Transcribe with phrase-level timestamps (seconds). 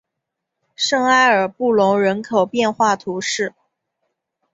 [0.75, 3.53] 圣埃尔布隆人口变化图示